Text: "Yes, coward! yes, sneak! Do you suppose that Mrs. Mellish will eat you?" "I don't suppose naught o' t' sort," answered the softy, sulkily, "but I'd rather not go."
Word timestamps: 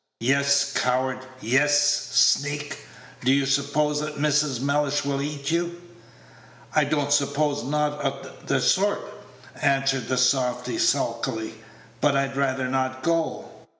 "Yes, 0.21 0.73
coward! 0.73 1.19
yes, 1.41 1.79
sneak! 2.11 2.79
Do 3.23 3.31
you 3.31 3.45
suppose 3.45 3.99
that 4.01 4.15
Mrs. 4.17 4.59
Mellish 4.59 5.05
will 5.05 5.21
eat 5.21 5.51
you?" 5.51 5.79
"I 6.73 6.85
don't 6.85 7.13
suppose 7.13 7.63
naught 7.63 8.03
o' 8.03 8.31
t' 8.47 8.59
sort," 8.61 9.01
answered 9.61 10.07
the 10.07 10.17
softy, 10.17 10.79
sulkily, 10.79 11.53
"but 11.99 12.15
I'd 12.17 12.35
rather 12.35 12.67
not 12.67 13.03
go." 13.03 13.47